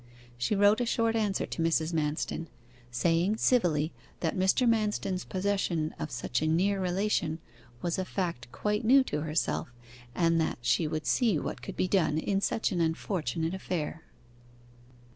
She 0.35 0.55
wrote 0.55 0.81
a 0.81 0.85
short 0.87 1.15
answer 1.15 1.45
to 1.45 1.61
Mrs. 1.61 1.93
Manston, 1.93 2.47
saying 2.89 3.37
civilly 3.37 3.93
that 4.21 4.35
Mr. 4.35 4.67
Manston's 4.67 5.23
possession 5.25 5.93
of 5.99 6.09
such 6.09 6.41
a 6.41 6.47
near 6.47 6.81
relation 6.81 7.37
was 7.83 7.99
a 7.99 8.03
fact 8.05 8.51
quite 8.51 8.83
new 8.83 9.03
to 9.03 9.21
herself, 9.21 9.71
and 10.15 10.41
that 10.41 10.57
she 10.63 10.87
would 10.87 11.05
see 11.05 11.37
what 11.37 11.61
could 11.61 11.77
be 11.77 11.87
done 11.87 12.17
in 12.17 12.41
such 12.41 12.71
an 12.71 12.81
unfortunate 12.81 13.53
affair. 13.53 14.01